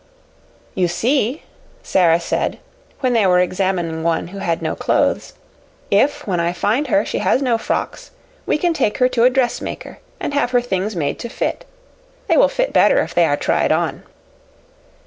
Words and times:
"You 0.73 0.87
see," 0.87 1.43
Sara 1.83 2.19
said 2.19 2.57
when 3.01 3.13
they 3.13 3.27
were 3.27 3.37
examining 3.37 4.01
one 4.01 4.29
who 4.29 4.39
had 4.39 4.59
no 4.59 4.75
clothes. 4.75 5.33
"If, 5.91 6.25
when 6.25 6.39
I 6.39 6.53
find 6.53 6.87
her, 6.87 7.05
she 7.05 7.19
has 7.19 7.39
no 7.43 7.59
frocks, 7.59 8.09
we 8.47 8.57
can 8.57 8.73
take 8.73 8.97
her 8.97 9.07
to 9.09 9.25
a 9.25 9.29
dressmaker 9.29 9.99
and 10.19 10.33
have 10.33 10.49
her 10.53 10.61
things 10.61 10.95
made 10.95 11.19
to 11.19 11.29
fit. 11.29 11.65
They 12.27 12.35
will 12.35 12.49
fit 12.49 12.73
better 12.73 12.97
if 13.01 13.13
they 13.13 13.25
are 13.25 13.37
tried 13.37 13.71
on." 13.71 14.01